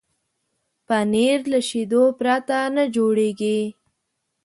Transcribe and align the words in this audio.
پنېر 0.87 1.39
له 1.51 1.59
شيدو 1.69 2.03
پرته 2.19 2.57
نه 2.75 2.83
جوړېږي. 2.95 3.59